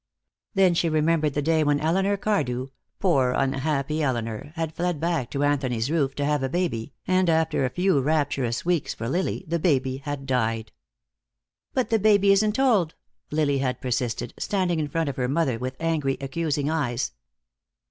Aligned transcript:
Then 0.55 0.73
she 0.73 0.89
remembered 0.89 1.35
the 1.35 1.43
day 1.43 1.63
when 1.63 1.79
Elinor 1.79 2.17
Cardew, 2.17 2.69
poor 2.97 3.33
unhappy 3.37 4.01
Elinor, 4.01 4.51
had 4.55 4.73
fled 4.73 4.99
back 4.99 5.29
to 5.29 5.43
Anthony's 5.43 5.91
roof 5.91 6.15
to 6.15 6.25
have 6.25 6.41
a 6.41 6.49
baby, 6.49 6.95
and 7.05 7.29
after 7.29 7.65
a 7.65 7.69
few 7.69 8.01
rapturous 8.01 8.65
weeks 8.65 8.95
for 8.95 9.07
Lily 9.07 9.45
the 9.47 9.59
baby 9.59 9.97
had 9.97 10.25
died. 10.25 10.71
"But 11.75 11.91
the 11.91 11.99
baby 11.99 12.31
isn't 12.31 12.57
old," 12.57 12.95
Lily 13.29 13.59
had 13.59 13.79
persisted, 13.79 14.33
standing 14.39 14.79
in 14.79 14.87
front 14.87 15.07
of 15.07 15.17
her 15.17 15.27
mother 15.27 15.59
with 15.59 15.77
angry, 15.79 16.17
accusing 16.19 16.67
eyes. 16.67 17.11